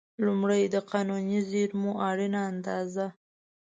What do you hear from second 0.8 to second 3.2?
قانوني زېرمو اړینه اندازه.